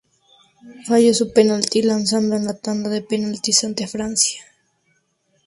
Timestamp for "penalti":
1.31-1.83